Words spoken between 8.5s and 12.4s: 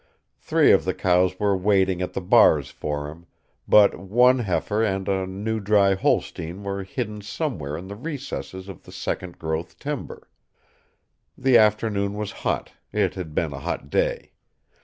of the second growth timber. The afternoon was